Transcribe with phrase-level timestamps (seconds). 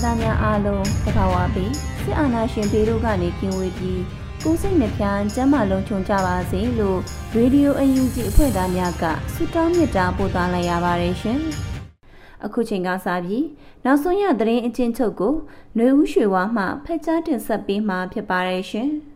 [0.00, 4.02] သူနိုင်ငံသားများအားလုံးတဘာဝပြီးစစ်အာဏာရှင်တွေတို့ကနေကင်းဝေးပြီး
[4.42, 6.98] ကိုယ်စိတ်နှပြကျမ်းမာလုံးခြုံကြပါစေလို့
[7.34, 11.40] ရေဒီယိုအယူဂျီအဖွဲ့သားများကဆုတောင်းမေတ္တာပို့သလိုက်ရပါတယ်ရှင်။
[12.44, 13.44] အခုချိန်ကစပြီး
[13.84, 15.34] နောက်ဆုံးရသတင်းအချင်းချုပ်ကို
[15.76, 18.90] ຫນွေဦးရွှေဝါမှဖက်ကြားတင်ဆက်ပေးမှာဖြစ်ပါတယ်ရှင်။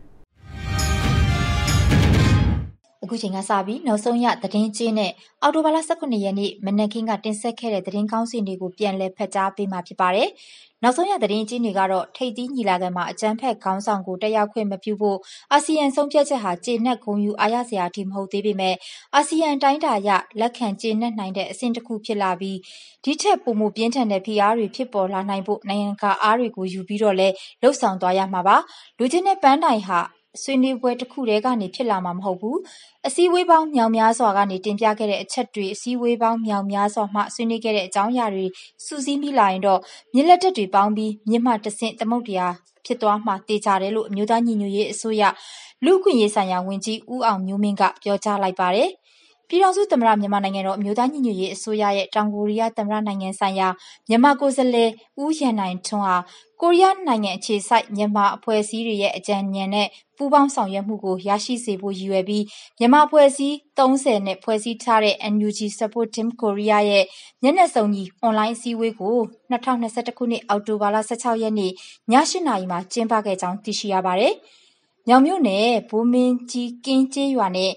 [3.05, 5.11] အခုချိန်ကစပြီးနောက်ဆုံးရသတင်းချင်းနဲ့
[5.41, 10.29] အော်တိုဘာလ18ရက်နေ့မနက်ခင်းကတင်ဆက်ခဲ့တဲ့သတင်းကောင်းစီတွေကိုပြန်လည်ဖတ်ကြားပေးမှာဖြစ်ပါတယ်။
[10.83, 15.17] နောက်ဆုံးရသတင်းချင်းတွေကတော့ထိပ်သီးညီလာခံမှာအကြမ်းဖက်ခေါင်းဆောင်ကိုတက်ရောက်ခွင့်မပြုဖို့
[15.51, 18.75] အာဆီယံဆုံးဖြတ်ချက်ဟာကျေနပ်ဂုဏ်ယူအားရစရာအထိမဟုတ်သေးပေမဲ့
[19.15, 22.57] အာဆီယံတိုင်းတာရလက်ခံကျေနပ်နိုင်တဲ့အဆင့်တစ်ခုဖြစ်လာပြီး
[23.03, 27.27] ဒီထက်ပိုမိုပြင်းထန်တဲ့ဖိအားတွေဖြစ်ပေါ်လာနိုင်ဖို့နိုင်ငံကအားတွေကိုယူပြီးတော့လဲ
[27.61, 28.57] လှုပ်ဆောင်သွားရမှာပါ။
[28.97, 29.99] လူချင်းတဲ့ပန်းတိုင်ဟာ
[30.43, 32.57] ဆွေးနွေးပွဲတစ်ခုတည်းကနေ ဖြစ်လာမှာမဟုတ်ဘူး။
[33.07, 38.45] အစည်းအဝေးပေါင်းမြောင်များစွာကနေ တင်ပြခဲ့တဲ့အချက်တွေ အစည်းအဝေးပေါင်းမြောင်များစွာမှ ဆွေးနွေးခဲ့တဲ့အကြောင်းအရာတွေ
[38.85, 39.79] စုစည်းမိလာရင်တော့
[40.13, 42.53] မြစ်လက်တက်တွေပေါင်းပြီး မြစ်မှတဆင့် သမုတ်တရား
[42.85, 45.23] ဖြစ်သွားမှတေချာတယ်လို့ အမျိုးသားညီညွတ်ရေးအစိုးရ
[45.85, 48.89] လူ့အခွင့်အရေးဆိုင်ရာဝန်ကြီး ဦးအောင်မျိုးမင်းက ပြောကြားလိုက်ပါတယ်။
[49.49, 53.67] ပြည်ထောင်စုသမ္မတ မြန်မာနိုင်ငံတော် အမျိုးသားညီညွတ်ရေးအစိုးရရဲ့ တောင်ကိုရီးယားသမ္မတနိုင်ငံဆိုင်ရာ
[54.09, 54.89] မြန်မာကိုယ်စားလှယ်
[55.23, 56.17] ဦးရန်နိုင်ထွန်းဟာ
[56.61, 62.43] ကိုရီးယားနိုင်ငံအခြေစိုက် မြန်မာအဖွဲ့အစည်းတွေရဲ့ အကြံဉာဏ်နဲ့ ပူးပေါင်းဆောင်ရွက်မှုကို ရရှိစေဖို့ ရည်ရွယ်ပြီး
[62.79, 67.05] မြန်မာအဖွဲ့အစည်း30နဲ့ ဖွဲ့စည်းထားတဲ့ NUG Support Team Korea ရဲ့
[67.41, 69.17] မျက်နှာစုံညီ အွန်လိုင်းအစည်းအဝေးကို
[69.51, 71.73] 2021ခုနှစ် အောက်တိုဘာလ16ရက်နေ့ည
[72.11, 74.33] 8:00နာရီမှာ ကျင်းပခဲ့ကြောင်း သိရှိရပါတယ်။
[75.07, 77.71] မြောင်မြို့နယ်ဘိုးမင်းကြီးကင်းကျေးရွာနဲ့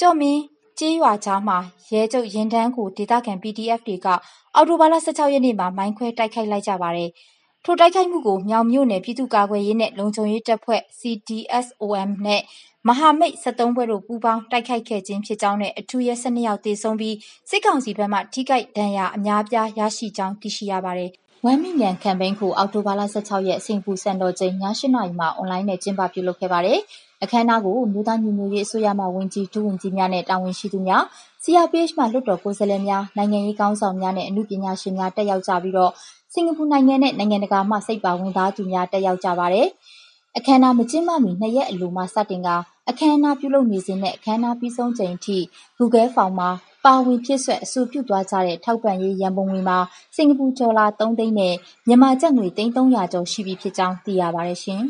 [0.00, 0.40] ကြော့မင်း
[0.78, 1.58] ကျေးရွာကြားမှာ
[1.92, 4.06] ရဲချုပ်ယာဉ်တန်းကို ဒေသခံ PDF တွေက
[4.54, 7.10] အောက်တိုဘာလ ၁၆ ရက်နေ့မှာ မိုင်းခွဲတိုက်ခိုက်လိုက်ကြပါတယ်။
[7.64, 12.42] ထိုတိုက်ခိုက်မှုကို မြောင်မြို့နယ် ပြည်သူ့ကာကွယ်ရေးနဲ့ လုံခြုံရေးတပ်ဖွဲ့ CDSOM နဲ့
[12.88, 17.16] မဟာမိတ် ၁၃ ဖွဲ့တို့ ပူးပေါင်း တိုက်ခိုက်ခဲ့ခြင်းဖြစ်ကြောင်းနဲ့ အထူးရဲ ၁၂ ယောက် သေဆုံးပြီး
[17.50, 21.10] စစ်ကောင်စီဘက်မှ ထိခိုက်ဒဏ်ရာ အများအပြား ရရှိကြောင်း သိရှိရပါတယ်။
[21.46, 26.80] ဝမ်းမိမြန်ကမ်ပိန်းကို အောက်တိုဘာလ ၁၆ ရက် စင်ကူစံတော်ချိန် ည ၈ နာရီမှာ အွန်လိုင်းနဲ့ ကျင်းပပြုလုပ်ခဲ့ပါတယ်
[27.22, 31.02] အခမ်းအနားကို အမျိုးသားညီညွတ်ရေးအစိုးရမှ ဝန်ကြီး ဒုဝန်ကြီးများနဲ့ တာဝန်ရှိသူများ
[31.44, 35.92] CRPH မှ လွှတ်တော်ကိုယ်စားလှယ်များ နိုင်ငံရေးကောင်းဆောင်များနဲ့အမှုပညာရှင်များ တက်ရောက်ကြပြီးတော့
[36.32, 39.68] စင်ကာပူနိုင်ငံနဲ့ နိုင်ငံတကာမှ စိတ်ပါဝင်သားသူများ တက်ရောက်ကြပါတယ်။
[40.36, 42.48] အခမ်းအနား မကျင်းပမီနှစ်ရက်အလိုမှစတင်က
[42.88, 45.38] အခမ်းအနားပြုလုပ်နေစဉ်နဲ့ အခမ်းအနားပြီးဆုံးချိန်ထိ
[45.78, 46.50] Google Form မှာ
[46.84, 49.78] ပါဝင်ဖြစ်ဆွက် အဆိုပြုသွားကြတဲ့ ထောက်ပံ့ရေးရန်ပုံငွေမှာ
[50.16, 51.54] စင်ကာပူဒေါ်လာ3သိန်းနဲ့
[51.86, 54.82] မြန်မာကျပ်ငွေ300ကျော်ရှိပြီဖြစ်ကြောင်း သိရပါတယ်ရှင်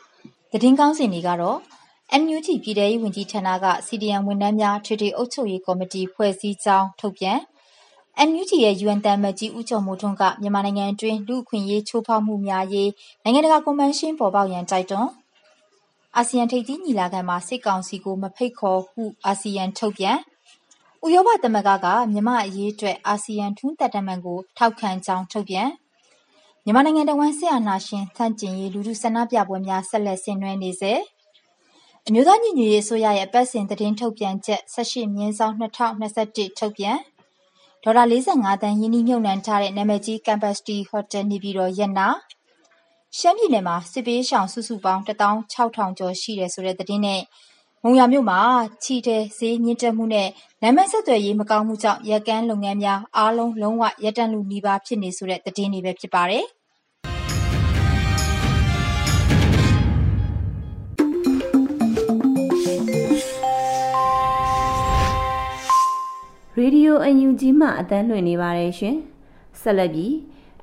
[0.52, 1.58] ။သတင်းကောင်းစင်တွေကတော့
[2.20, 7.38] NUG ပြည်ထဲရေးဝန်ကြီးဌာနက CDM ဝန်ထမ်းများထွေထွေအုပ်ချုပ်ရေးကော်မတီ ဖွဲ့စည်းကြောင်း ထုတ်ပြန်
[8.28, 12.90] NUG ရဲ့ UN သံအမတ်ကြီး ဦးကျော်မိုးထွန်းက မြန်မာနိုင်ငံအတွင်း လူ့အခွင့်အရေး ချိုးဖောက်မှုများအရေး
[13.22, 15.10] နိုင်ငံတကာကွန်ဗင်းရှင်း ပေါ်ပေါက်ရန် တိုက်တွန်း
[16.16, 20.18] အာဆီယံ ထိပ်သီးညီလာခံမှာ စစ်ကောင်စီကို မဖိတ်ခေါ်ဟု အာဆီယံ ထုတ်ပြန်
[21.04, 25.68] ဥရောပသမဂ္ဂက မြန်မာ့အရေးအတွက် အာဆီယံ ထူးသံတမန်ကို ထောက်ခံကြောင်း ထုတ်ပြန်
[26.64, 30.92] မြန်မာနိုင်ငံတဝန်း စစ်အာဏာရှင်ဆန့်ကျင်ရေး လူထုဆန္ဒပြပွဲများ ဆက်လက်ဆင်နွှဲနေစေ။
[32.06, 36.98] အမျိုးသားညီညွတ်ရေးအစိုးရရဲ့ အပတ်စဉ် သတင်းထုတ်ပြန်ချက်18မြင်းဆောင်2021ထုတ်ပြန်
[37.82, 42.08] ဒေါ်လာ45တန်းယင်းနှိမ့်ညွှန်နှံထားတဲ့ နာမည်ကြီး Campus T Hotel နေပြည်တော်ရက်နာ
[43.18, 45.02] ရှမ်းပြည်နယ်မှာ စစ်ပေးရှောင် စုစုပေါင်း
[45.54, 47.20] 16000ကျော်ရှိတယ်ဆိုတဲ့ သတင်းနဲ့
[47.84, 48.40] မုံရမြို့မှာ
[48.82, 50.28] ချီတဲ့ဈေးညှင့်တက်မှုနဲ့
[50.62, 56.44] လမ်းမဆက်သွယ်ရေး မကောင်းမှုကြောင့် ရက်ကန်းလုပ်ငန်းများ အားလုံး လုံးဝ ရပ်တန့်လူနီးပါး ဖြစ်နေဆိုတဲ့ သတင်းတွေပဲ ဖြစ်ပါတယ်။
[66.60, 68.96] Radio UNG မှအတန်းလွှင့်နေပါတယ်ရှင်။
[69.60, 70.12] ဆက်လက်ပြီး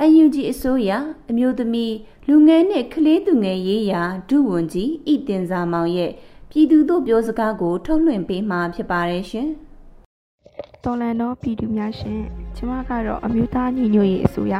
[0.07, 0.91] UNG အစိုးရ
[1.29, 1.93] အမျိုးသမီး
[2.27, 6.11] လူငယ်နဲ့ကလေးသူငယ်ရေးရာဒုဝန်ကြီးဤတင်စာမောင်ရဲ့
[6.51, 9.49] ပြည်သူတို့ပြောစကားကို ထုတ်လွှင့်ပေးမှာဖြစ်ပါတယ်ရှင်။
[10.83, 12.21] တော်လန်တော်ပြည်သူများရှင်
[12.55, 14.55] ကျမကတော့အမျိုးသားညီညွတ်ရေးအစိုးရ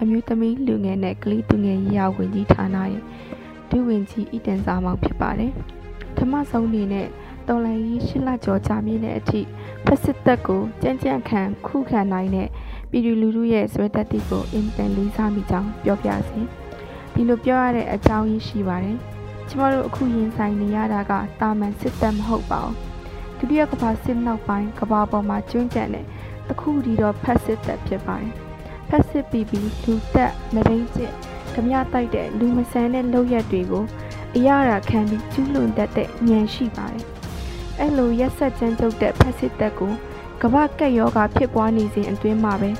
[0.00, 3.02] အမျိုးသမီးလူငယ်နဲ့ကလေးသူငယ်ရေးရာဝန်ကြီးဌာနရဲ့
[3.70, 5.52] ဒုဝန်ကြီးဤတန်စာမောင်ဖြစ်ပါတယ်။
[6.18, 7.06] ဓမ္မဆုံးနေနဲ့
[7.48, 9.40] တော်လန်ရေးရှစ်လကျော်ကြာမြင့်တဲ့အထိ
[9.84, 12.48] ဖက်စစ်တပ်ကိုကြမ်းကြမ်းခံခုခံနိုင်တဲ့
[12.90, 16.40] ပြည်သူလူထုရဲ့ဆွဲတက်တိကိုအင်တန်လေးစားမိကြောင်းပြောပြစီ။
[17.14, 18.98] ဒီလိုပြောရတဲ့အကြောင်းရင်းရှိပါတယ်။
[19.48, 22.74] ကျမတို့အခုရင်ဆိုင်နေရတာကတာမန်စစ်တပ်မဟုတ်ပါဘူး။
[23.38, 26.06] ဒုတိယကမ္ဘာစစ်နောက်ပိုင်းကမ္ဘာပေါ်မှာကျွန်းကျန်တဲ့
[26.48, 28.32] တခုတည်းတော့ဖက်စစ်တပ်ဖြစ်ပါတယ်။
[28.88, 31.12] ဖက်စစ်ပြီးပြီးလူတက်မရင်းကျစ်
[31.54, 33.84] ဓမြတိုက်တဲ့လူမဆန်တဲ့လုပ်ရက်တွေကို
[34.36, 37.04] အရာရာခံပြီးကျူးလွန်တတ်တဲ့ဉာဏ်ရှိပါတယ်။
[37.80, 39.92] အဲ့လိုရက်ဆက်ကြမ်းကြုတ်တဲ့ဖက်စစ်တပ်ကို
[40.42, 42.70] ကမ္ဘာကက်ယောဂဖြစ်ပွားနေစဉ်အတွင်းမှာပဲ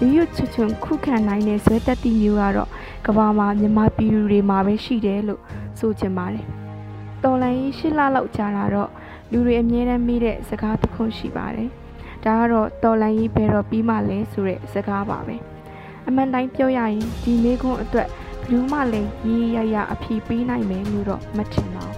[0.00, 2.70] ရွရွချွချွန်ခုခံနိုင်တဲ့ဇွဲတက်တိမျိုးကတော့
[3.06, 5.40] ကဘာမှာမြန်မာပြည်သူတွေမှာပဲရှိတယ်လို့
[5.80, 6.46] ဆိုချင်ပါတယ်။
[7.22, 8.90] တော်လန်ကြီးရှစ်လလောက်ကြာလာတော့
[9.30, 11.68] လူတွေအမြဲတမ်းမေးတဲ့စကားတစ်ခုရှိပါတယ်။
[12.24, 15.36] ဒါကတော့တော်လန်ကြီးဘယ်တော့ပြီးမှလဲဆိုတဲ့စကားပါပဲ။
[16.06, 18.08] အမှန်တိုင်းပြောရရင်ဒီမေးခွန်းအတွက်
[18.42, 21.96] ဘလူးမှလည်းရေးရရအဖြေပေးနိုင်မယ်လို့တော့မထင်ပါဘူး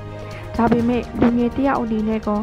[0.56, 2.40] ။ဒါပေမဲ့လူငယ်တယောက်အနေနဲ့ကော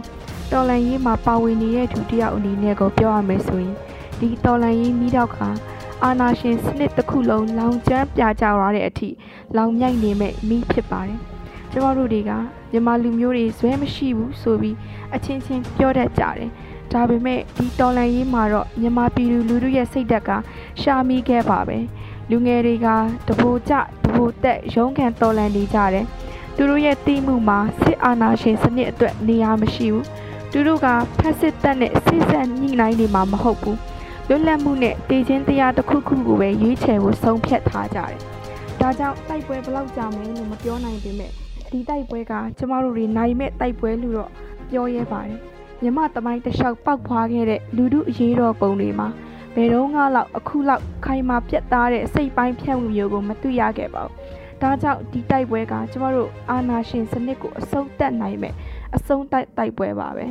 [0.52, 3.76] တော်လန်ရေးမှာပါဝင်နေတဲ့သူတယောက်အနေနဲ့ကောပြောရမယ်ဆိုရင်
[4.20, 5.48] ဒီတော်လန်ရေးမိတော့ခါ
[6.08, 9.10] အာနာရှင်စနစ်တစ်ခုလုံးလောင်ကျွမ်းပြကြရတဲ့အထိ
[9.58, 11.20] လောင်မြိုက်နေမဲ့မိဖြစ်ပါတယ်။
[11.72, 12.32] ကျမတို့တွေက
[12.72, 14.76] မြန်မာလူမျိုးတွေဇွဲမရှိဘူးဆိုပြီး
[15.16, 16.50] အချင်းချင်းပြောတတ်ကြတယ်။
[16.92, 20.32] ဒါပေမဲ့ဒီတော်လန်ရေးမှာတော့မြန်မာပြည်သူလူထုရဲ့စိတ်ဓာတ်က
[20.82, 21.78] ရှာမိခဲ့ပါပဲ။
[22.30, 22.88] လူငယ်တွေက
[23.28, 23.74] တဘိုကျ
[24.04, 26.06] တဘိုတက်ရုံးခံတော်လန်နေကြတယ်။
[26.56, 30.06] သူတို့ရဲ့တိမှုမှာစစ်အာဏာရှင်စနစ်အတွက်နေရာမရှိဘူး။
[30.52, 30.88] သူတို့က
[31.18, 33.80] ဖက်စစ်တပ်နဲ့စစ်ဆက်ညှိနှိုင်းနေမှာမဟုတ်ဘူး။
[34.30, 38.18] လွတ်လပ်မှုနဲ့တည်ခြင်းတရားတစ်ခုခုကိုပဲရွေးချယ်ဖို့ဆုံးဖြတ်ထားကြတယ်။
[38.82, 41.32] ဒါကြောင့်တိုက်ပွဲဘလောက်ကြာမယ်လို့မပြောနိုင်ပေမဲ့
[41.72, 44.30] ဒီတိုက်ပွဲကကျမတို့တွေနိုင်မဲ့တိုက်ပွဲလို့တော့
[44.70, 45.40] ပြောရဲပါတယ်။
[45.82, 49.08] မြမတမိုင်းတလျှောက်ပောက်ဖွာခဲ့တဲ့လူမှုအရေးတော်ပုံတွေမှာ
[49.56, 54.14] ဘယ်တော့မှလောက်အခုလောက်ခိုင်မာပြတ်သားတဲ့စိတ်ပိုင်းဖြတ်မှုမျိုးကိုမတွေ့ရခဲ့ပါဘူး။
[54.62, 58.54] ဒါကြောင့်ဒီတိုက်ပွဲကကျမတို့အာနာရှင်စနစ်ကိုအဆုံးသတ်နိုင်မဲ့
[58.96, 60.26] အဆုံးတိုက်တိုက်ပွဲပါပဲ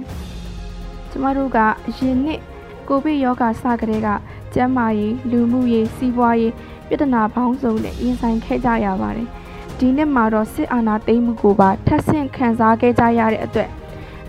[1.10, 1.58] ။ကျမတို့က
[1.88, 2.40] အရင်နှစ်
[2.88, 4.08] ကိုဗစ်ရောဂါစကတဲ့က
[4.54, 6.52] ကျန်းမာရေးလူမှုရေးစီးပွားရေး
[6.88, 9.28] ပြဿနာပေါင်းစုံနဲ့ရင်ဆိုင်ခဲ့ကြရပါတယ်။
[9.78, 13.70] ဒီနှစ်မှာတော့စစ်အာဏာသိမ်းမှုကိုပါထပ်ဆင့်ခံစားခဲ့ကြရတဲ့အတွက်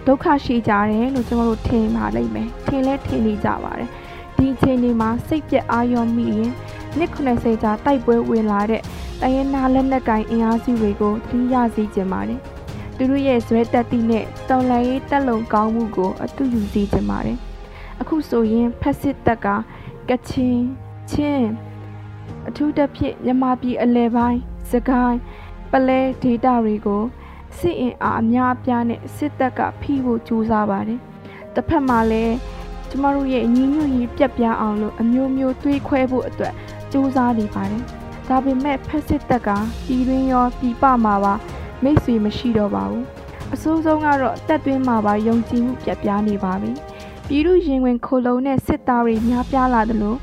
[0.06, 3.90] ဒုက္ခရှိကြတယ်လို့ကျွန်တော်တို့ထင်ပါလိမ့်မယ်။ထင်လဲထင်နေကြပါတယ်။
[4.38, 6.52] ဒီအချိန်ဒီမှာစိတ်ပြက်အာရုံမိရင်
[6.98, 8.82] နှစ်90ကြာတိုက်ပွဲဝင်လာတဲ့
[9.22, 12.40] တရင်နာလက်နက်ကင်အင်အားစုတွေကိုသိရစေချင်ပါတယ်။
[12.98, 17.40] သူတို့ရဲ့ဇွဲတက်တိနဲ့တော်လန်ရေးတက်လုံကောင်းမှုကိုအတူယူစေချင်ပါတယ်။
[18.02, 19.48] အခုဆိုရင်ဖက်စစ်တပ်က
[20.10, 20.60] ကချင်
[21.12, 21.50] ချင်း
[22.48, 24.40] အထူးသဖြင့်မြမပြည်အလဲပိုင်း
[24.72, 25.20] စကိုင်း
[25.72, 27.04] ပလဲဒေတာတွေကို
[27.58, 31.00] စစ်အင်အားအများအပြားနဲ့စစ်တပ်ကဖိဖို့ကြိုးစားပါတယ်။
[31.56, 32.36] တစ်ဖက်မှာလည်း
[32.90, 36.54] ကျမတို့ရဲ့ညီညွတ်ရေးပြက်ပြားအောင်လို့အမျိုးမျိုးတွေးခွဲဖို့အတွက်
[36.92, 37.84] ကြိုးစားနေပါတယ်။
[38.30, 39.50] ဒါပေမဲ့ဖက်စစ်တပ်က
[39.86, 41.34] ပြည်တွင်းရောပြည်ပမှာပါ
[41.84, 43.04] မိတ်ဆွေမရှိတော့ပါဘူး။
[43.54, 46.72] အဆိုးဆုံးကတော့တက်သွင်းမှာပါယုံကြည်မှုပြက်ပြားနေပါပြီ။
[47.28, 50.16] ပြည်သူရင်ဝင်ခိုလုံတဲ့စစ်သားတွေများပြားလာသလို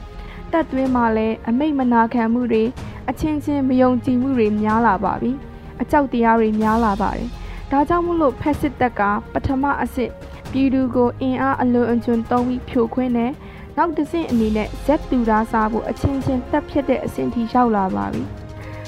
[0.52, 2.64] တပ်သွင်းမှာလည်းအမိတ်မနာခံမှုတွေ
[3.10, 5.32] အချင်းချင်းမယုံကြည်မှုတွေများလာပါပြီ
[5.80, 7.28] အကြောက်တရားတွေများလာပါတယ်
[7.70, 9.02] ဒါကြောင့်မို့လို့ဖက်စစ်တပ်က
[9.32, 10.10] ပထမအစစ်
[10.52, 13.32] ပြည်သူကိုအင်အားအလွန်အကျွံသုံးပြီးဖြိုခွင်းတယ်
[13.76, 18.22] နောက်တစ်ဆင့်အနေနဲ့ဇက်တူရာစားဖို့အချင်းချင်းတက်ဖြစ်တဲ့အဆင့်ထိရောက်လာပါပြီ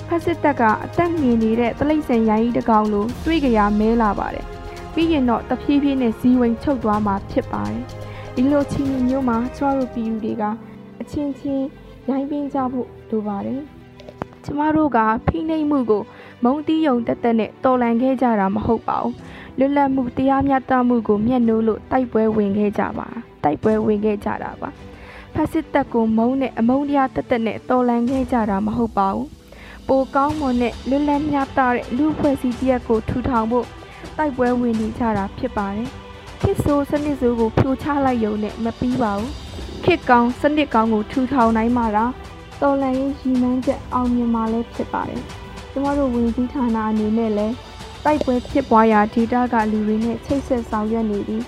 [0.06, 4.46] ဖက်စစ်တပ်ကအသက်ငင်နေတဲ့တလိမ့်စင်ရိုင်းကြီးတကောင်လိုတွေးကြရမဲလာပါတယ်
[4.94, 8.03] ပြီးရင်တော့တဖြည်းဖြည်းနဲ့ဇီဝင်ချုပ်သွားမှာဖြစ်ပါတယ်
[8.36, 10.44] ဒီလိုချီမျိုးမှာကျမတို့ပြည်သူတွေက
[11.00, 11.66] အချင်းချင်း
[12.08, 13.62] ရိုင်းပင်းကြဖို့လိုပါတယ်
[14.44, 16.02] ကျမတို့ကဖိနှိပ်မှုကို
[16.44, 19.14] မုံတီးယုံတက်တက်နဲ့တော်လန်ခဲ့ကြတာမဟုတ်ပါဘူး
[19.58, 23.08] လွတ်လပ်မှုတရားမျှတမှုကိုမျက်နှိုးလို့တိုက်ပွဲဝင်ခဲ့ကြပါ
[23.44, 24.70] တိုက်ပွဲဝင်ခဲ့ကြတာပါ
[25.34, 29.28] ဖက်စစ်တပ်ကိုမုံနဲ့အမုန်းတရားတက်တက်နဲ့တော်လန်ခဲ့ကြတာမဟုတ်ပါဘူး
[29.88, 33.66] ပိုကောင်းမွန်တဲ့လွတ်လပ်မျှတတဲ့လူဖွဲ့စည်းတစ်ရပ်ကိုထူထောင်ဖို့
[34.16, 36.03] တိုက်ပွဲဝင်နေကြတာဖြစ်ပါတယ်
[36.44, 39.32] ခေတ်ဆိုးစနစ်ဆိုးကိုဖြိုချလိုက်ရုံနဲ့မပြီးပါဘူး
[39.84, 42.12] ခေတ်ကောင်းစနစ်ကောင်းကိုထူထောင်နိုင်မှာလား
[42.60, 45.22] တော်လန်ရေးရည်မှန်းချက်အောင်မြင်မှာလည်းဖြစ်ပါတယ်
[45.70, 47.54] ကျမတို့ဝင်ကြီးဌာနအနေနဲ့လည်း
[48.04, 51.44] တိုက်ပွဲဖြစ်ပွားရာဒေတာကလူတွေနဲ့ချိတ်ဆက်ဆောင်ရွက်နေပြီး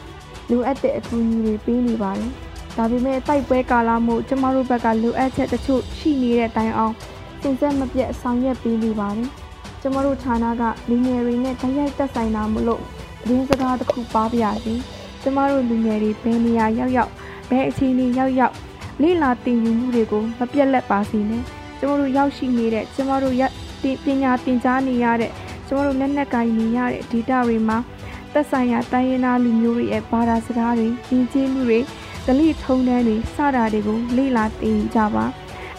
[0.51, 2.31] လိုအပ်တဲ့အကူအညီတွေပေးနေပါတယ်
[2.77, 6.95] ဒါပေမဲ့တိုက်ပွဲကာလမို့ကျမတို့ဘက်ကလိုအပ်ချက်တချို့ရှိနေတဲ့တိုင်အောင်
[7.41, 9.29] စင်စက်မပြတ်ဆောင်ရွက်ပေးနေပါတယ်
[9.81, 12.83] ကျမတို့ဌာနကလူငယ်တွေနဲ့တိုက်ရိုက်သက်ဆိုင်တာမလို့
[13.29, 14.75] ရင်းစကားတစ်ခုပါပြရစီ
[15.23, 17.11] ကျမတို့လူငယ်တွေဘယ်နေရာရောက်ရောက်
[17.51, 18.55] ဘယ်အခြေအနေရောက်ရောက်
[19.03, 21.43] လိလာတင်ယူမှုတွေကိုမပြတ်လက်ပါစေနဲ့
[21.79, 23.43] ကျမတို့ရောက်ရှိနေတဲ့ကျမတို့ရ
[24.05, 25.33] ပညာသင်ကြားနေရတဲ့
[25.67, 27.79] ကျမတို့လက်နက်ကိုင်နေရတဲ့ data တွေမှာ
[28.33, 31.81] တသက်ဆိုင်ရာတိုင်းရင်းသားလူမျိုးတွေရဲ့ဘာသာစကားတွေယဉ်ကျေးမှုတွေ
[32.27, 35.25] ဒလိထုံးတန်းတွေစတာတွေကိုလေ့လာသင်ကြပါ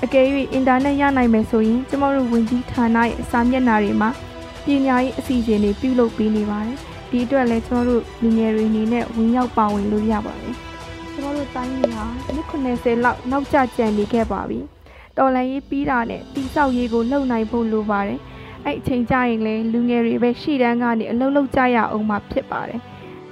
[0.04, 4.10] အကယ်၍အင်တာနက်ရနိုင်မယ်ဆိုရင်ကျမတို့ဝင်ကြီးဌာနရဲ့စာမျက်နှာတွေမှာ
[4.66, 6.77] ပညာရေးအစီအစဉ်တွေပြုလုပ်ပေးနေပါတယ်
[7.10, 10.56] ဒီအတွက်လည်းကျမတို့လူငယ်တွေအနေနဲ့ဝင်ရောက်ပါဝင်လို့ရပါတယ်
[11.12, 14.60] ကျမတို့တိုင်းပြည်ဟာနှစ်90လောက်နောက်ကျကျန်နေခဲ့ပါပြီ
[15.18, 18.20] တော်လန်ရေးပြီးတာနဲ့တိဆောက်ရေးကိုလုပ်နိုင်ဖို့လိုပါတယ်
[18.66, 22.80] အဲ့အချိန်ကြရင်လည်းလူငယ်တွေပဲရှေ့တန်းကနေအလုပ်လုပ်ကြရအောင်မှာဖြစ်ပါတယ်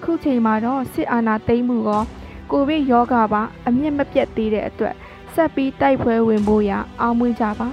[0.04, 2.04] ခုချိန်မှာတော့စစ်အာဏာသိမ်းမှုရော
[2.52, 4.96] ကိုဗစ်ရောဂါပါအမြင့်မပြတ်သေးတဲ့အတွက်
[5.34, 7.68] ဆက်ပြီးတိုက်ပွဲဝင်ဖို့ရအောင်မွေးကြပါ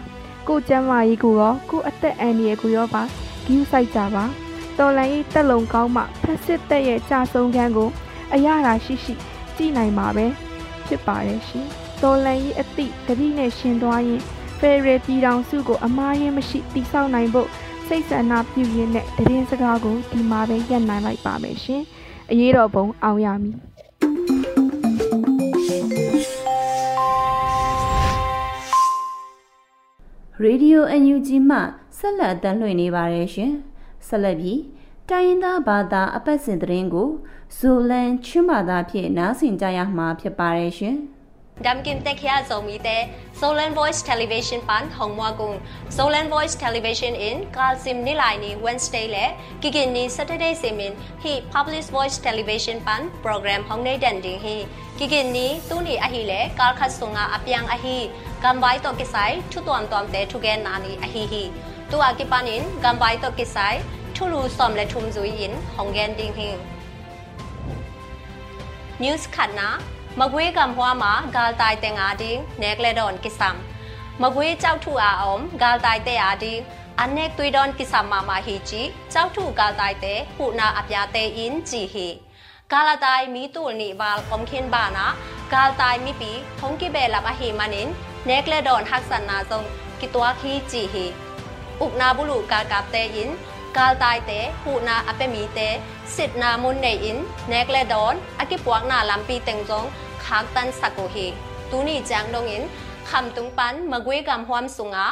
[0.49, 3.06] ကိုကျမ်းမာရေးကိုရောကိုအသက်အန္တရာယ်ကိုရောပါဂ
[3.52, 4.25] ယူးဆိုင်ကြပါ
[4.82, 7.90] တော်လန်ရေးတက်လုံကောင်းမှဖက်စစ်တက်ရဲ့ကြာဆုံးခန်းကို
[8.34, 9.14] အရသာရှိရှိ
[9.56, 10.26] ကြည်နိုင်မှာပဲ
[10.86, 11.66] ဖြစ်ပါတယ်ရှင်
[12.02, 14.20] တော်လန်ရေးအသည့်တတိနဲ့ရှင်သွားရင်
[14.58, 17.48] ဖေရယ်ပြည်တော်စုကိုအမားရင်မရှိတိဆောက်နိုင်ဖို့
[17.86, 21.82] စိတ်ဆန္ဒပြုရင်းနဲ့တရင်စကားကိုဒီမှာပဲရပ်နိုင်လိုက်ပါမယ်ရှင်
[22.30, 23.56] အရေးတော်ပုံအောင်ရမည်
[30.42, 30.84] ရေဒီယို
[31.14, 31.58] UNG မှ
[31.98, 33.52] ဆက်လက်တမ်းလွှင့်နေပါတယ်ရှင်
[34.09, 34.61] ဆက်လက်ပြီး
[35.11, 37.11] တိုင်းရင်းသားဘာသာအပတ်စဉ်သတင်းကို
[37.59, 40.99] ဇိုလန်ချင်းဘာသာဖြင့်နားဆင်ကြရမှာဖြစ်ပါတယ်ရှင်။
[41.61, 47.14] Dam kim te khia zomi te Solan Voice Television pan hongmwa gung Solan Voice Television
[47.14, 49.25] in Kalsim nilai ni Wednesday le
[49.61, 50.92] kigin ni Saturday simin
[51.25, 54.56] hi Public Voice Television pan program hongnei dan ding hi
[54.99, 57.99] kigin ni tu ni a hi le kal khat sunga apyang a hi
[58.42, 61.44] gambai to kisai thu tom tom te thu gen na ni a hi hi
[61.92, 63.75] tu a ki panin gambai to kisai
[64.14, 66.50] thu lu som le thum zui in honggen ding hi
[69.02, 69.68] News khatna
[70.20, 72.30] မကွေးကံဖွားမှာဂါလ်တိုင်တင်ငါဒီ
[72.62, 73.56] နဲကလေဒွန်ကိဆမ်
[74.22, 76.54] မကွေးကြောက်ထူအာအောင်ဂါလ်တိုင်တဲ့အာဒီ
[77.00, 78.82] အနက်သွေဒွန်ကိဆမ်မာမာဟီချီ
[79.12, 82.08] ကြောက်ထူဂါလ်တိုင်တဲ့ဟူနာအပြာတဲ့အင်းဂျီဟီ
[82.70, 85.06] ဂါလတိုင်မီတူနီဝါလ်ကွန်ခင်ဘာနာ
[85.52, 87.88] ဂါလတိုင်မီပီထုံကိဘဲလအဟီမနင်
[88.28, 89.61] နဲကလေဒွန်ဟက်ဆန်နာဇုံ
[90.00, 91.04] ကိတွာခီဂျီဟီ
[91.84, 93.36] ဥကနာဘူးလူကာကပ်တဲ့အင်း
[93.77, 94.31] กาลตายเต
[94.63, 95.60] หูนาอเปมีเต
[96.15, 97.17] สิทนามุนในอิน
[97.50, 99.86] เนกเลดอนอากิปวกนาลัมปีเต็งจง
[100.24, 101.25] ခါတန်စကိုဟီ
[101.69, 102.63] တူနီဂျန်ဒုံင်
[103.10, 105.05] ခမ်တုံပန်မဂွေကမ်ဟွမ်ဆုငါ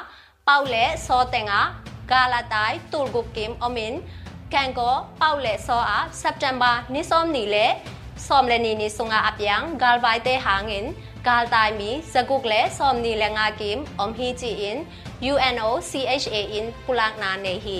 [0.47, 1.59] ပေါလေစောတေငါ
[2.11, 3.93] ဂါလာတိုင်တူဂုကင်အမင်
[4.53, 7.65] ကန်ကိုပေါလေစောအားစက်တမ်ဘာနိစောမ်နီလေ
[8.27, 10.85] စောမ်လေနီနီဆုငါအပြန်းဂါလ်ဝိုင်တေဟာငင်
[11.26, 14.78] ဂါလ်တိုင်မီစဂုကလေစောမ်နီလေငါကင်အုံဟီချီအင်
[15.32, 17.78] UNO CHA in ပူလန်နာနေဟီ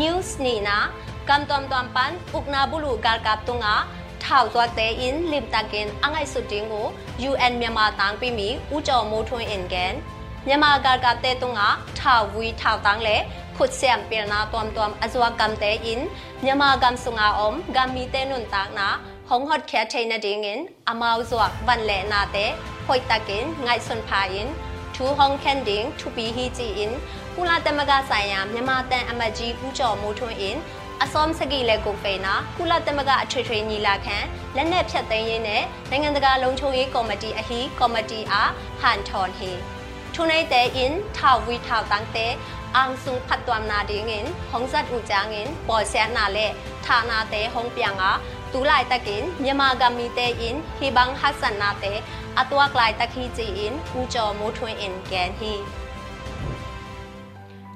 [0.00, 0.76] news ni na
[1.28, 3.76] kam tom tom pan ukna bulu gal kap tunga
[4.24, 6.86] ထောက်သွားတဲ့ in lim takin အငိုက်စုတင်ကို
[7.30, 9.94] UN မြန်မာတန်းပြီးမီဦးကျော်မိုးထွန်း in ကန်
[10.46, 13.16] မြန်မာကကတဲ့တုံငါထောက်ဝီထောက်တန်းလေ
[13.56, 16.00] ခုတ်ဆမ်ပီနာတွမ်တွမ်အဇဝကမ်တဲ့ in
[16.44, 18.88] မြန်မာကမ်ဆုငါအုံဂမ်မီတဲ့နွန်တာနာ
[19.32, 20.60] ဟောင်ဟတ်ခဲထိုင်နဒင်းင်
[20.90, 22.50] အမောက်ဇဝဝန်လေနာတဲ့
[22.86, 24.48] ဟွိုတကင်ငိုက်ဆွန်ဖာ in
[24.94, 26.92] ထူဟောင်ကန်ဒင်းထူပီဟီဂျီ in
[27.34, 30.56] ကုလာတမကဆိုင်ရာမြန်မာတန်အမတ်ကြီးဦးကျော်မိုးထွန်း in
[31.02, 34.16] အစောမစကီလက်ကိုဖေနာကုလသမဂ္ဂအထွေထွေညီလာခံ
[34.56, 39.50] လက်နက်ဖြတ်သိမ်းရေးနဲ့နိုင်ငံတကာလုံခြုံရေးကော်မတီအဟီကော်မတီအားဟန်ထွန်ဟီ
[40.14, 42.32] ထုံနေတဲ့ in ထောက်ဝီထောက်တန်းတဲ့
[42.76, 46.46] အန်ဆုဖတ်တွမ်နာဒီငင်ဟောင်ဇတ်ဦးချာငင်ပေါ်ဆန်နာလေ
[46.86, 48.10] ဌာနာတဲ့ဟောင်ပြန်ငါ
[48.52, 51.98] တူလိုက်တကင်မြန်မာဂမီတဲ့ in ဟီဘန်ဟဆန်နာတဲ့
[52.40, 55.54] အတွားကလိုက်တခီချီ in ဦးကျော်မိုးထွန်း in ကန်ဟီ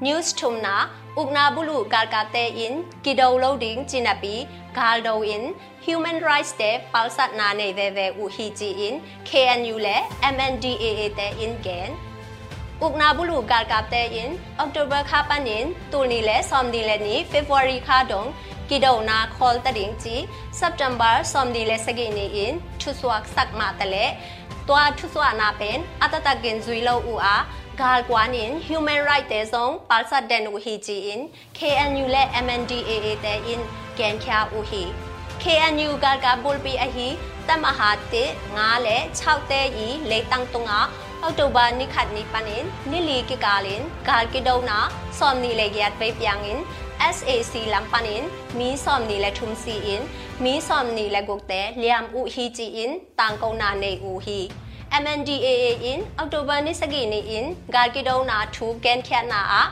[0.04, 0.76] news tumna
[1.21, 4.37] ukna bulu galkate in kido loading chinapi
[4.78, 5.43] galdo in
[5.87, 8.95] human rights day palsat na ne ve ve u hi ji in
[9.28, 9.97] KNU le
[10.35, 11.90] MNDAA te in gen
[12.86, 14.29] ukna bulu galkate in
[14.63, 18.27] october kha panin tulni le somdi le ni february kha dong
[18.69, 20.15] kido na khol ta ding ji
[20.62, 24.05] september somdi le sagi ni in thuswak sakma tale
[24.69, 27.38] ตัวทุสวานาเป็นอัตตะกินซุยโลอูอา
[27.79, 31.19] gal kwanin human right te song palsa den u hi ji in
[31.58, 33.62] KNU le MNDAA te in
[33.98, 34.84] gen kya u hi
[35.43, 37.08] KNU gal ka bul pi a hi
[37.48, 38.24] tamaha te
[38.55, 40.79] nga le 6te yi le tang tunga
[41.25, 44.78] အောက်တိုဘာနိခတ်နိပနင်နိလီကိကာလင်ဂါကိဒုံနာ
[45.19, 46.61] စောမ်နီလေဂယတ်ပေပြယင်
[47.16, 48.23] SAC လမ်ပနင်
[48.59, 50.02] မီစောမ်နီလေထုံစီအင်
[50.45, 54.40] မီစောမ်နီလေဂုတ်တဲလျမ်ဥဟီချီအင်တန်ကုံနာနေဥဟီ
[55.02, 59.62] MNDAA in October ni sagi ni in Garkido na thu ken khat na a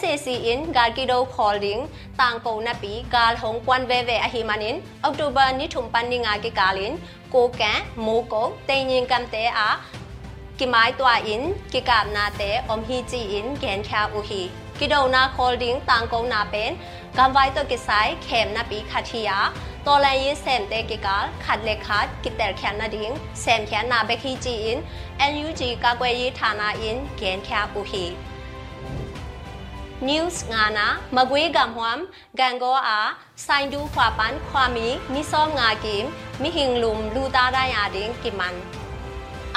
[0.00, 1.80] SAC in Garkido holding
[2.18, 4.76] tang ko na pi gal hong kwan ve ve a hi manin
[5.08, 6.92] October ni thum pan ni nga ki kalin
[7.32, 9.70] ko kan mo ko te nyin kam te a
[10.57, 14.21] ki mai twa in ki kap na te om hi chi in gen kha u
[14.29, 14.41] hi
[14.79, 16.71] ki do na holding tang ko na pen
[17.19, 19.37] กำไว้ตัวกิสายเข็มนาปีคาทิยา
[19.85, 23.11] ตัวแลยิเซมเตกิกาขัดเลขาดกิเตอร์แคนนาดิง
[23.41, 24.77] เซมแคนนาเบคีจีอิน
[25.31, 28.05] NUG กากวยยีฐานาอินเกนแคปูฮี
[30.07, 31.99] news ngana magwe gamhwam
[32.39, 32.99] gango a
[33.45, 36.05] saindu khwa pan khwa mi mi som nga kim
[36.41, 38.55] mi hinglum lu ta da ya ding kiman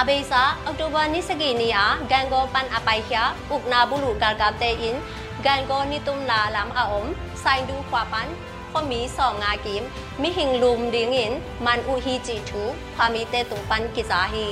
[0.01, 3.23] အဘေစာအောက်တိုဘာနေ့စကေနီယာဂန်ဂောပန်အပိုင်ခ ्या
[3.55, 4.97] ဥကနာဘူးလူကာကာတေအင်
[5.45, 7.05] ဂန်ဂောနီတုမ်လာလမ်အအုံ
[7.43, 8.29] ဆိုင်ဒူခွာပန်
[8.73, 9.83] ขมีสองงากิม
[10.23, 11.33] มีหิงลุมดิงิน
[11.67, 12.63] มันอุฮีจิทู
[12.97, 14.47] ความมีเตตุงปันกิจาฮี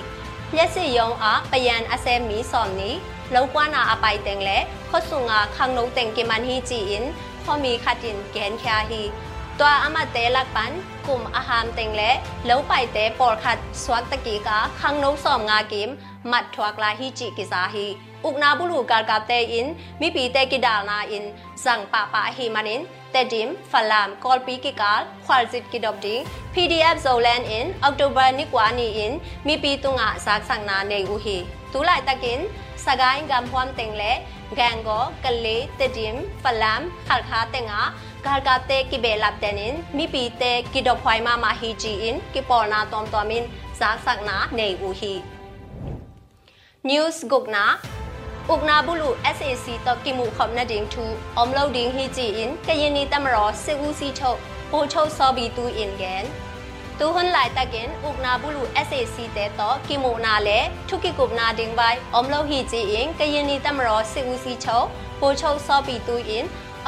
[0.54, 2.90] မျက်စိယုံအားပယံအစဲမီစော်နီ
[3.34, 4.58] လောကွာနာအပိုင်တင်လေ
[4.90, 7.06] ခော့ဆုငါခန်းနုံတင်ကိမန်ဟီချီအင်
[7.44, 9.14] ခောမီခတ်တင်ကန်ခ ्या ဟီตั
[9.62, 10.72] วอามาเตลักปัน
[11.08, 12.10] กลุ่มอาหารเต็งและ
[12.46, 15.90] แล้วไปเตปอร์ขัดสวักตะกีกาขังนกสอมงากิม
[16.32, 17.86] มัดทวักลาฮิจิกิซาฮี
[18.24, 19.66] อุกนาบุลูการกาเตอิน
[20.00, 21.24] มีปีเตกิดาลนาอิน
[21.64, 22.80] สั่งปะปะฮีมานิน
[23.10, 26.20] เตดิมฟลามกอลปีกิกาลควาลซิตกิดอบดิง
[26.54, 29.12] PDF โซแลนอินออกโตเบอร์นิกวานีอิน
[29.46, 31.36] มีปีตุงะสักสังนาเนอูฮี
[31.72, 32.40] ตูไลตะกิน
[32.84, 34.12] สกายกำพวมเต็งและ
[34.56, 34.88] แกงโก
[35.24, 37.82] กะเลเตดิมฟลามขัลคาเตงะ
[38.25, 42.21] gargate ki belap tenin mi pi te ki do phwai ma ma hi ji in
[42.33, 43.49] ki por na tom tom in
[43.79, 45.13] za sak na nei u hi
[46.89, 47.63] news gukna
[48.53, 51.05] ukna bulu SAC တော့ကိမှုခမ်နဒင်းထူ
[51.37, 54.39] အုံလောဒင်းဟီဂျီအင်ကရင်နီတမရောစေဦးစီထုတ်
[54.71, 56.25] ပိုချုံစောဘီတူအင်ဂန်
[56.99, 64.87] တူဟွန်လိုက်တကင်ဥကနာဘူးလူ SAC တဲ့တော့ကီမိုနာလေထုကိကုပနာဒင်းဘိုင်အုံလောဟီဂျီအင်ကရင်နီတမရောစေဦးစီချုပ်
[65.21, 66.15] ပိုချုံစောဘီတူ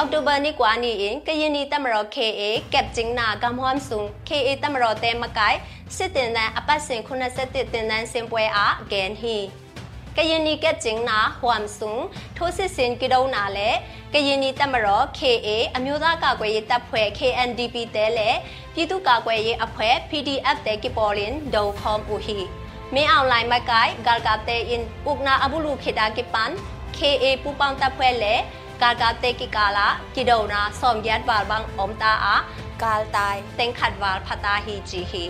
[0.01, 2.41] အင်အောက်တိုဘာနေ့ကွာနေရင်ကရင်နီတမတော် KA
[2.73, 5.57] ကပ်ဂျင်းနာကမ်ဟွမ်ဆုံ KA တမတော်တဲမကိုင်
[5.95, 9.37] စစ်တင်တန်းအပတ်စဉ်87တင်တန်းစင်ပွဲအားဂန်ဟီ
[10.17, 11.95] ကရင်နီကပ်ဂျင်းနာဟွမ်ဆုံ
[12.37, 13.69] ထိုးစစ်စင်ကီဒုံနာလေ
[14.13, 18.29] ကရင်နီတမတော် KA အမျိုးသားကာကွယ်ရေးတပ်ဖွဲ့ KNDP တဲလေ
[18.73, 22.37] ပြည်သူ့ကာကွယ်ရေးအဖွဲ့ PDF တဲကီပေါ်လင်ဒုံခေါမ်ဦးဟီ
[22.93, 26.51] မင်းအွန်လိုင်းမကိုင်ဂါလ်ကာတဲအင်ဥကနာအဘူလူခေတာကိပန်
[26.97, 28.35] KA ပူပေါင်းတပ်ဖွဲ့လေ
[28.82, 32.36] กาลกาเตกิกาละกิโดนาสอมยัดวาลบังอมตาอา
[32.82, 35.24] กาลตายเต็งขัดวาลพตาฮีจีฮี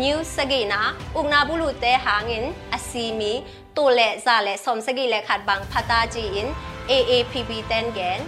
[0.00, 0.80] นิวสกีนา
[1.14, 3.32] อุกนาบุลุเตหางินอซีมี
[3.76, 6.48] ตัวเลซาเลสอมสกีเลขัดบังพตาจีอิน
[6.90, 8.20] AAPP เตนแกน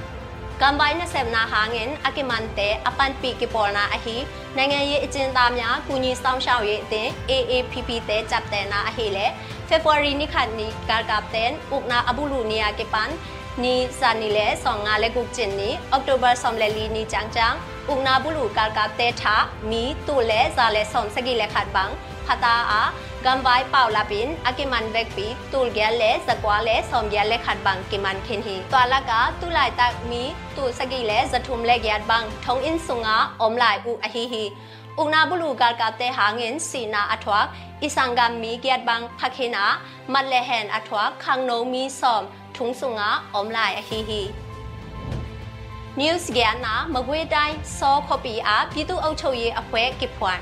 [0.61, 4.15] combine နဲ့ဆယ်နာဟာငင်အကိမန်တဲအပန်ပီကပေါ်နာအဟီ
[4.57, 9.25] နိုင်ငံရေးအကျဉ်းသားများကုညီဆောင်ရှောက်ရေးအသင်း AAPP တဲဂျပ်တဲနာအဟီလေ
[9.69, 13.11] February နေ့ခါနီကာကပ်တန်ဥကနာအဘူလူနီယာကေပန်
[13.63, 17.53] နီဇာနီလေဆောင်ငါလေကုတ်ချင်နီအောက်တိုဘာဆောင်လေလီနီချန်ချန်
[17.91, 19.35] ဥကနာဘူလူကာကပ်တဲထာ
[19.69, 21.91] မီတူလေဇာလေဆောင်စကီလေခတ်ဘန်
[22.27, 22.81] ဖတာအာ
[23.24, 30.22] ตุเลซาเลสอมสกิเลขัดบังพตาอากำไว้เป่าลาปินอากิมันเวกปีตูลเกียเลสกวาเลสอมเกียเลขัดบังกิมันเคนฮีตัวละกาตุลายตักมี
[30.56, 34.44] ตูสกิเลสะทุมเลเกียดบังทงอินสุงาอมลายอุอหิฮี
[34.98, 37.46] อุกนาบุลูการกับเตหาเงินสีนาอทวัก
[37.82, 39.64] อิสังกามมีเกียดบังพักเฮนา
[40.12, 42.22] มัดเลแหนอทวักคังโนมีสอม
[42.56, 44.22] ทุงสุงาอมลายอหิฮี
[45.98, 50.40] news ကနာမကွေးတိုင်းစောခေါပီအားပြည်သူ့အုပ်ချုပ်ရေးအဖွဲ့ကိဖွန်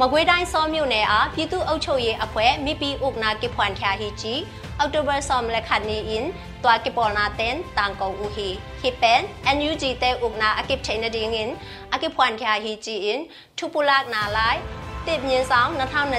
[0.00, 4.34] မကွေးတိုင်းစောမြို့နယ်အားပြည်သူ့အုပ်ချုပ်ရေးအဖွဲ့မိပီဥကနာကိဖွန်ထ ्या ဟီချီ
[4.78, 6.26] အောက်တိုဘာဆ ோம் လက်ခတ်နီအင်
[6.64, 8.48] တွာကိပေါ်နာတန်တန်ကောဦးဟီ
[8.80, 9.20] ဟိပန်
[9.56, 11.50] NUG တဲဥကနာအကိပချိန်နဒင်းင်
[11.94, 13.20] အကိဖွန်ထ ्या ဟီချီအင်
[13.58, 14.60] ထူပူလကနာလိုက်
[15.06, 15.70] တစ်မြင်းဆောင်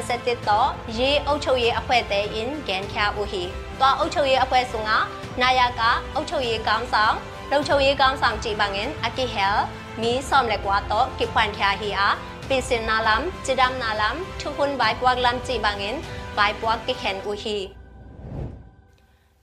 [0.02, 3.44] 2021တော့ရေအုပ်ချုပ်ရေးအဖွဲ့တဲအင်ဂန်ခ ्या ဦးဟီ
[3.80, 4.98] တွာအုပ်ချုပ်ရေးအဖွဲ့ဆုငါ
[5.42, 5.82] နာယက
[6.16, 7.16] အုပ်ချုပ်ရေးကောင်းဆောင်
[7.52, 9.62] လုံချုံရေးကောင်းဆောင်ကြည်ပါငင်အကိဟဲလ်
[10.02, 12.16] မီဆ ோம் လက်ကွာတော့ကိဖွန်ထ ्या ဟီအား
[12.48, 15.96] ปีสินนาลัมจิดามนาลัมทุกุนบายปวกลัมจีบางเงิน
[16.38, 17.58] บายปวกกิเข็นอุฮี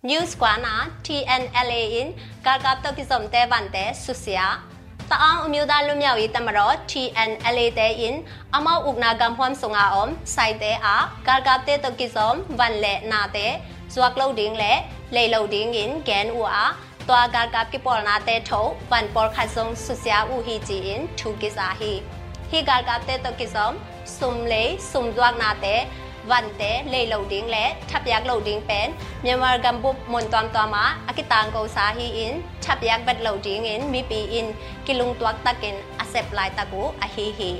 [0.08, 0.74] News กว่านา
[1.06, 2.08] TNLA in
[2.46, 4.42] การกับตกิสมเตวันเตสุเสีย
[5.10, 8.14] ตะอองอမျိုးသားလွတ်မြောက်ရေးတမတော် TNLA တဲ့ in
[8.54, 13.52] အမောက်ဥကနာကံဖွမ်ဆုံအောင် စိုက်တဲ့အားကာကပ်တဲ့တကိစုံဝန်လေနာတဲ့
[13.94, 14.72] ဇွာကလုတ်ဒင်းလေ
[15.14, 16.72] လေလုတ်ဒင်း in ဂန်ဦးအား
[17.08, 18.50] ตัวการกับกิปอลนาเตโถ
[18.92, 21.94] วันปอลขัดซงสุเสียอูฮีจีอินทูกิสาฮี
[22.51, 25.75] hi gar gap te to ki som sum le sum duak na te
[26.29, 30.29] van te le lo ding le thap yak lo ding pen myamar gam bu mon
[30.31, 34.01] tom to ma akitang ko sa hi in thap yak bat lo ding in mi
[34.10, 34.53] pi in
[34.86, 37.51] kilung tuak takin asep lai taku a hi hi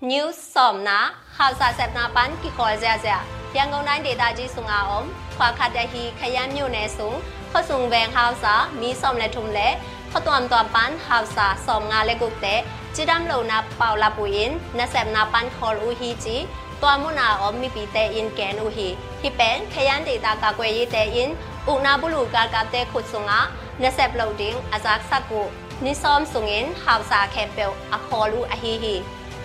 [0.00, 0.98] news som na
[1.38, 3.20] hausa sep na pan ki khol zia zia
[3.56, 5.04] ရန်ကုန်တိုင်းဒေသကြီးစုံအောင်
[5.36, 7.12] ခွာခတ်တဲ့ဟီခရမ်းမြို့နယ်စုံ
[7.52, 9.68] ခဆုံဝန်ဟောက်စာမီဆောင်လက်ထုံလဲ
[10.12, 12.75] ခတွမ်တွမ်ပန်ဟောက်စာဆောင်ငါလက်ကုတ်တဲ့จิด
[13.19, 16.37] ำโลนาเปาลาปุยินนาแซมนาปันคอลอูฮีจี
[16.81, 18.87] ตัวมุนาอมมีปีเตอินแกนอูฮี
[19.19, 21.29] ที่เป็นขยันเดตากากวยยีเตอิน
[21.67, 23.41] อุนาบุลูกากาเตขุดสุงะ
[23.81, 25.49] nesep loading azak sakku
[25.81, 28.95] nisom sungin hausa khepel akholu ahihi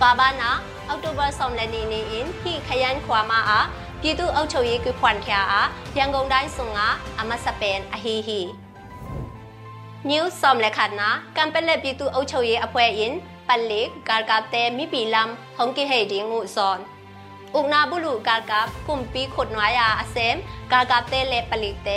[0.00, 0.50] ပါဘာနာ
[0.88, 3.66] အောက်တိုဘာဆောင်လနေနေင်ဟိခယန်ခွာမာအား
[4.00, 6.80] ပြည်သူ့အုပ်ချုပ်ရေးကွဖွန်ဖျာအားရန်ကုန်တိုင်းစုံက
[7.20, 8.40] အမစပန်အဟီဟီ
[10.10, 13.12] New som le khana kampeleပြည်သူ့အုပ်ချုပ်ရေးအဖွဲ့ in
[13.51, 16.79] ปัลเล็กกากาเตมิปีลำหงกิเฮดิงูซอน
[17.55, 20.35] อุกนาบุรุกากาปุ่มปีขดน้อยอาอเซม
[20.71, 21.89] กากาเตเลปลิเต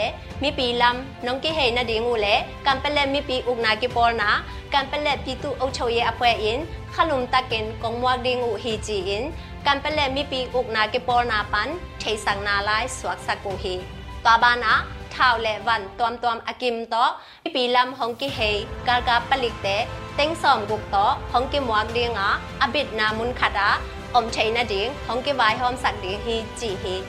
[0.43, 2.27] มิปีลำน้องกิเฮนดิงูเล
[2.67, 4.33] กันเป็นเลมิปีอุกนากิปอลนะ
[4.73, 6.59] กันเป็นเลปีตุอุชเยอเวอิน
[6.95, 9.25] ขลุมตะเกนกงมวกดิงูฮีจีอิน
[9.67, 11.69] กันเป็นเลมิปีอุกนากิปอลนาปัน
[12.01, 13.75] เทสังนาไลสวักสกุฮี
[14.25, 14.75] ตัวบานา
[15.16, 16.96] ท้าวและวันตอมตอมอากิมโต
[17.44, 18.40] มีปีลำฮองกิเฮ
[18.88, 19.68] กาลกับปลิเต
[20.16, 20.98] เต็งสอมกุกโต
[21.34, 22.30] ฮองกิมวกดีงา
[22.62, 23.70] อบิดนามุนขดา
[24.14, 27.02] om chaina ding hong ke vai hom sak ding hi chi hi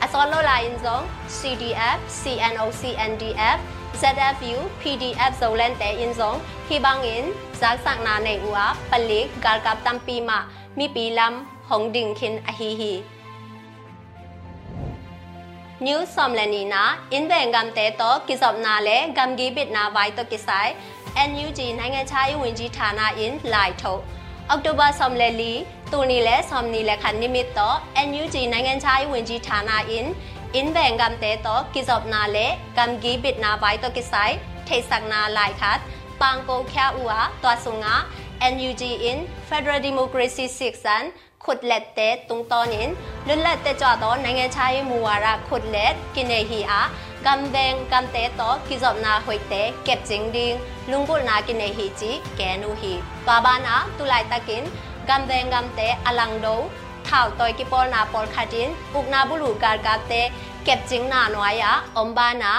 [0.00, 3.58] asol lo la in zong cdf cnoc ndf
[4.00, 9.26] zfu pdf zolan te in zong hi bang in zak sak na nei ua palik
[9.42, 10.38] gal kap tam pi ma
[10.76, 12.92] mi pi lam hong ding khin a hi hi
[15.81, 19.89] new somlani na in the ngam te to kisop na le gam gi bit na
[19.89, 20.67] vai to kisai
[21.29, 24.01] NUG နိုင်ငံခြားရေးဝန်ကြီးဌာန in လိုင်ထုတ်
[24.49, 25.53] အောက်တိုဘာဆောင်လဲလီ
[25.91, 27.77] တူနီလဲဆောင်နီလဲခန်နိမိတ်တော့
[28.09, 29.59] NUG နိုင်ငံခြားရေးဝန်ကြီးဌာန
[29.97, 30.05] in
[30.59, 34.35] in ဘန်ဂမ်တဲတော့ကိဇော့နာလဲဂမ်ဂီဘစ်နာဘိုင်တော့ကိဆိုင်
[34.67, 35.79] ထေဆက်နာလိုက်ခတ်
[36.21, 37.95] ပန်ကိုခ ्या ဦးဟာတွာဆုံငါ
[38.53, 39.17] NUG in
[39.49, 41.07] Federal Democracy 6 and
[41.44, 42.88] ขุดเล็ดเตตุงตอนิน
[43.28, 46.82] ลุนเล็ดเตจอดอနိုင်ငံခြားရေးမူဝါဒขุดเล็ดกินเนฮีอา
[47.26, 50.52] กำแดงกำเตตอกิจอบนาหวยเตเก็บจิงดิง
[50.90, 52.92] ลุงบุนากินเนฮีจีแกนูฮี
[53.26, 54.64] ปาบานาตุไลตะกิน
[55.08, 56.46] กำแดงกำเตอลังโด
[57.08, 60.12] ท่าวตอยกิปอลนาปอลคาดินอุกนาบุลูการกาเต
[60.64, 62.52] เก็บจิงนาหนวายาอมบานา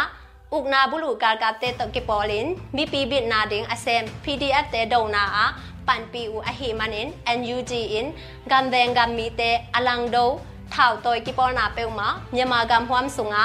[0.53, 5.45] อุกนาบุลูการกาเตตกิปอลินมีปีบิดนาดิงอเซม PDF เตโดนาอา
[5.86, 8.12] pan pi u a hi manin and u g in
[8.50, 10.24] gam deng gam mi te alang do
[10.70, 13.44] thao toy ki por na pe ma myama gam hwam sunga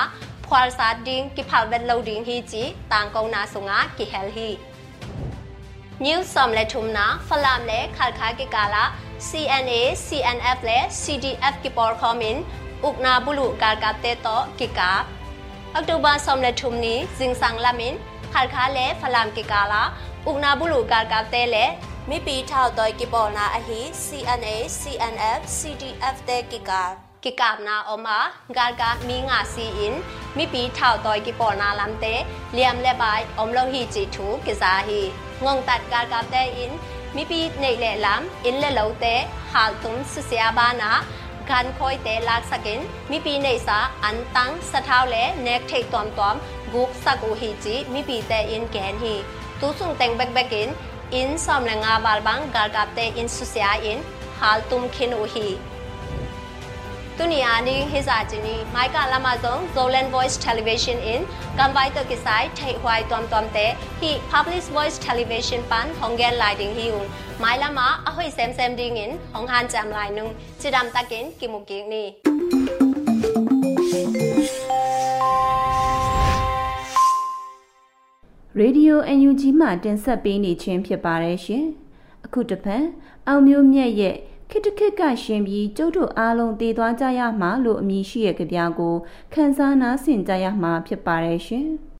[0.49, 4.05] phwal sa ding ki phal vet lo ding hi chi tang kong na sunga ki
[4.11, 4.49] hel hi
[5.99, 8.83] new som le thum na phalam le khal kha ki kala
[9.19, 12.43] cna cnf le cdf ki por khom in
[12.87, 14.91] ukna bulu kal ka te to ki ka
[15.79, 17.97] october som le thum ni jing sang lamin
[18.33, 19.81] khal kha le phalam ki kala
[20.25, 21.65] ukna bulu kal ka te le
[22.08, 26.82] မိပီထောက်တော့ကိပေါ်နာအဟိ CNA CNF CDF တဲ့ကိကာ
[27.24, 28.18] กิกาบนาออมา
[28.58, 29.94] กาลกามีงาซีอิน
[30.36, 32.06] มีปีเท่าตอยกิปอนาลำเต
[32.54, 35.00] เลียมและบายอมโลฮีจิทูกิซาฮี
[35.44, 36.72] งงตัดกาลกาเตอิน
[37.16, 39.04] มีปีในเลลำอินเลโลเต
[39.52, 40.92] ฮาลตุมสุเสียบานา
[41.50, 42.80] การคอยเตลากสกิน
[43.10, 46.36] มีปีในสาอันตังสะเท้าและเนกเทกตอมตอม
[46.72, 49.14] กุกสักูฮีจิมีปีเตอินแกนฮี
[49.60, 50.68] ตูสุงเต็งแบกแบกิน
[51.11, 54.03] in somlenga balbang galgapte in susia in
[54.39, 55.57] hal tum khin uhi
[57.17, 61.27] tunia ni hisa jini maika lama zong zolan voice television in
[61.59, 63.67] kambai to kisai thai hwai tom tom te
[64.01, 67.07] hi public voice television pan hongen lighting hi un
[67.45, 71.87] mai lama ahoi sem sem ding in hong han jam lai nung chidam takin kimuking
[71.95, 72.03] ni
[78.59, 81.65] ရေဒီယို UNG မှတင်ဆက်ပေးနေခြင်းဖြစ်ပါတယ်ရှင်။
[82.25, 82.85] အခုတစ်ဖန်
[83.27, 84.15] အောင်မျိုးမြတ်ရဲ့
[84.49, 88.95] ခိတခိကရှင်ပြီးကျုပ်တို့အားလုံးတည်သွားကြရမှာလို့အမည်ရှိရဲ့ကြပြာကို
[89.33, 91.67] ခန်းစားနာဆင်ကြရမှာဖြစ်ပါတယ်ရှင်။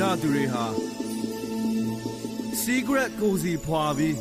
[0.00, 0.64] ကြသူတွေဟာ
[2.62, 4.16] secret ကိုစီဖွာပြီး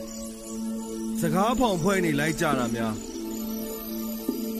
[1.21, 2.95] စကားဖောင်ဖွဲ့နေလိုက်ကြတာများ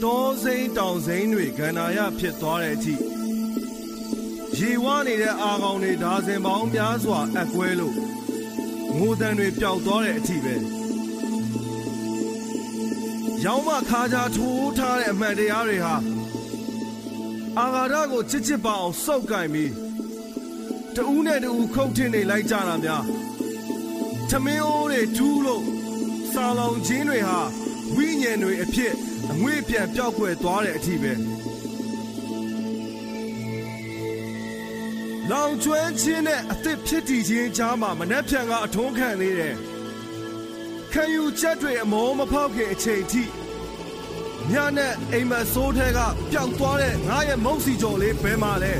[0.02, 2.94] တောစိမ့်တောင်စိမ့်တွေကန္နာရဖြစ်သွားတဲ့အထိ
[4.58, 7.94] ရေဝနေတဲ့အာကောင်တွေဒါစင်ပေါင်းများစွာအက်ကွဲလို့
[8.98, 10.54] ငိုတန်တွေပျောက်သွားတဲ့အထိပဲ
[13.44, 15.94] ရောင်းမခါကြထိုးထားတဲ့အမှန်တရားတွေဟာ
[17.58, 19.72] အာဃာတကိုချစ်ချစ်ပါအောင်စောက်ကင်ပြီး
[20.96, 23.04] တူးနဲ့တူးခုတ်ထင်းနေလိုက်ကြတာများ
[24.30, 25.64] သမင်းအိုးတွေတူးလို့
[26.32, 27.40] စာလောင်ချင်းတွေဟာ
[27.96, 28.92] ဝိညာဉ်တွေအဖြစ်
[29.32, 31.12] အငွေ့ပြန်ပျောက်ကွယ်သွားတဲ့အထိပဲ
[35.30, 39.56] လောင်ကျွမ်းခြင်းနဲ့အသက်ဖြစ်တည်ခြင်းကြားမှာမနှက်ဖြန်ကအထုံးခံနေတယ်
[40.92, 43.24] ခံယူချက်တွေအမောမဖောက်ခင်အချိန်ထိ
[44.52, 45.98] ညနဲ့အိမ်မဆိုးထဲက
[46.32, 48.74] ပျောက်သွားတဲ့ငါရဲ့မုတ်စီကြော်လေးဘယ်မှာလဲ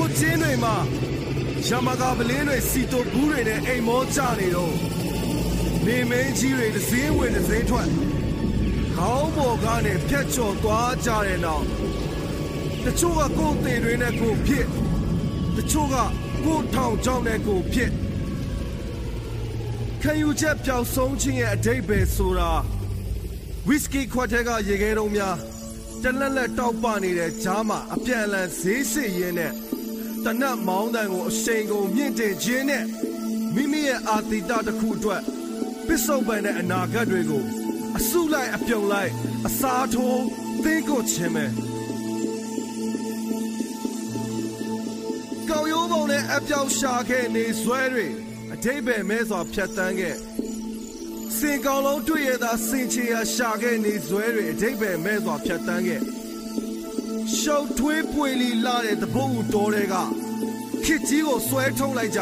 [0.00, 0.76] ဝတ်ချင်းတွေမှာ
[1.66, 4.74] ရမကပလင်းတွေစီတိုဘူးတွေနဲ့အိမ်မောကြနေတော့
[5.86, 7.88] နေမင်းကြီးတွေတစ်စင်းဝင်တစ်စင်းထွက်
[8.96, 11.64] ခေါင်းပေါ်ကနေဖြတ်ကျော်သွားကြတဲ့နောက်
[12.84, 14.66] တချို့ကကိုယ်သေးတွေနဲ့ကိုယ်ဖြစ်
[15.56, 15.96] တချို့က
[16.44, 17.90] ကိုယ်ထောင်ချောင်းနဲ့ကိုယ်ဖြစ်
[20.02, 22.50] ခံယူချက်ပျောက်ဆုံးခြင်းရဲ့အတိတ်ပဲဆိုတာ
[23.68, 25.36] ဝီစကီခွက်ထဲကရေခဲတုံးများ
[26.02, 29.52] တလက်လက်တောက်ပနေတဲ့ကြားမှာအပြန်အလှန်ဈေးစစ်ရင်းနဲ့
[30.24, 32.84] တနတ်မောင်းတန်ကိုအရှိန်ကုန်မြင့်တင်ခြင်းနဲ့
[33.54, 35.22] မိမိရဲ့အာတိတတစ်ခုအတွက်
[35.86, 37.44] ပစ္စုပန်တဲ့အနာဂတ်တွေကို
[37.98, 39.12] အစုလိုက်အပြုံလိုက်
[39.46, 40.22] အစားထိုး
[40.64, 41.46] သိကိုခြင်းပဲ
[45.48, 48.06] ကောက်ရိုးပုံနဲ့အပြောက်ရှာခဲ့နေဇွဲတွေ
[48.52, 50.16] အတိတ်ပဲမဲစွာဖြတ်တန်းခဲ့
[51.36, 56.02] စင်ကောင်လုံးတွေ့ရတာစင်ချေရရှာခဲ့နေဇွဲတွေအတိတ်ပဲမဲစွာဖြတ်တန်းခဲ့
[57.38, 59.94] ရှောက်ထွေးပွေလီလာတဲ့တပုတ်တော်တွေက
[60.84, 62.20] ခစ်ကြီးကိုဆွဲထုတ်လိုက်ကြ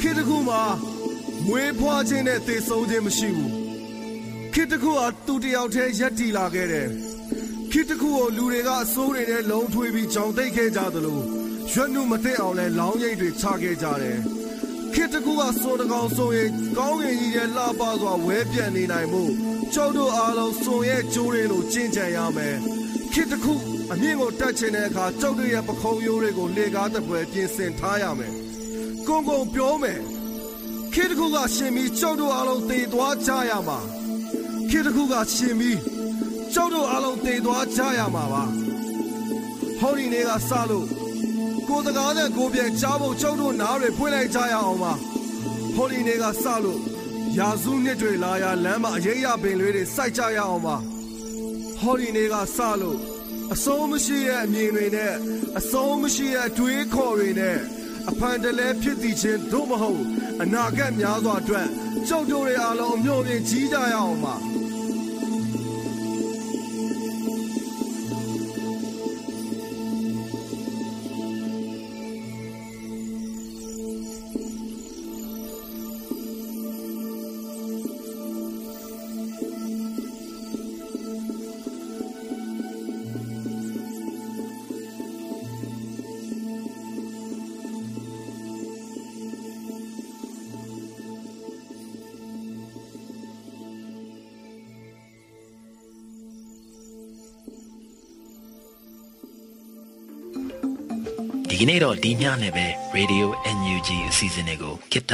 [0.00, 0.62] ခေတ္တခုမှာ
[1.46, 3.52] မွေးဖွားခြင်းနဲ့သေဆုံးခြင်းမရှိဘူး
[4.54, 6.88] ခေတ္တခုဟာသူတယောက်တည်းရက်တီလာခဲ့တယ်
[7.72, 11.20] ခေတ္တခုကိုလူတွေကအစိုးတွေနဲ့လုံးထွေးပြီးကြောင်တိတ်ခဲ့ကြသလို
[11.72, 14.18] ရွက်နုမသိအောင်လဲလောင်းရိပ်တွေချခဲ့ကြတယ်
[14.94, 19.24] ခေတ္တကူကစိုးတကောင်ဆိုရင်ကောင်းကင်ကြီးရဲ့လှပစွာဝဲပြန့်နေနိုင်မှု
[19.72, 22.56] ကျောက်တို့အားလုံးစုံရဲ့ကျိုးရင်းလို့ကျင့်ကြံရမယ်
[23.12, 23.54] ခေတ္တကူ
[23.92, 28.32] အမြင့်ကိုတက်ချင်တဲ့အခါကျောက်တို့ရဲ့ပခုံးရိုးတွေကိုလေကားတစ်ပွဲပြင်ဆင်ထားရမယ်
[29.08, 30.00] ကုန်းကုန်းပြောမယ်
[30.92, 33.78] ခေတ္တကူကရှင်ပြီးကျောက်တို့အားလုံးတည်သွားကြရမှာ
[34.70, 35.78] ခေတ္တကူကရှင်ပြီး
[36.54, 38.44] ကျောက်တို့အားလုံးတည်သွားကြရမှာပါ
[39.80, 40.86] ဟောဒီနေ့ကစလို့
[41.68, 44.92] ကိုတကားနဲ့ကိုပြန်ချားဖို့ကျောက်တို့နားတွေဖွင့်လိုက်ကြရအောင်ပါ
[45.74, 46.80] ဟောဒီနေ့ကစလို့
[47.38, 50.76] ရာစုနှစ်တွေလာရလမ်းမှာအရေးရပင်လေးတွေစိုက်ကြရအောင်ပါ
[51.80, 52.98] ဟောဒီနေ့ကစလို့
[53.52, 55.14] အဆုံးမရှိရဲ့အမြင်တွေနဲ့
[55.58, 57.58] အဆုံးမရှိရဲ့တွေးခေါ်တွေနဲ့
[58.10, 60.02] အဖန်တလဲဖြစ်တည်ခြင်းတို့မဟုတ်
[60.42, 61.68] အနာဂတ်များစွာအတွက်
[62.08, 64.34] ကျောက်တို့တွေအားလုံးအမျိုးပြင်းကြီးကြရအောင်ပါ
[101.74, 105.12] နေ့တော့ဒီညနဲ့ပဲ Radio NUG အစီအစဉ်လေးကိုကိတ္တ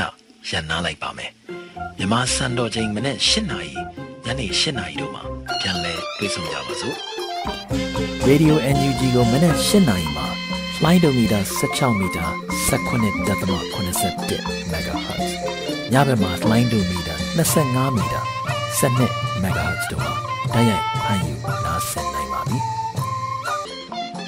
[0.49, 1.31] ရန်နာလိုက်ပါမယ်
[1.99, 3.73] မြန်မာစံတော်ချိန်မနေ့၈နာရီ
[4.25, 5.23] ညနေ၈နာရီတို့မှာ
[5.61, 6.97] ပြန်လည်တွေ့ဆုံကြပါစို့
[8.29, 10.27] Radio NUG ကိုမနက်၈နာရီမှာ
[10.77, 12.29] flight meter 16 meter
[12.71, 15.31] 19.87 MHz
[15.93, 18.23] ညဘက်မှာ flight meter 25 meter
[18.81, 20.13] 12 MHz တို့မှာ
[20.55, 22.59] တိုက်ရိုက်ဖမ်းယူနားဆင်နိုင်ပါပြီ။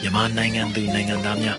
[0.01, 1.59] မြန်မာနိုင်ငံသူနိုင်ငံသားများ